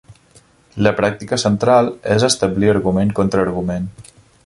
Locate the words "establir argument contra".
2.31-3.49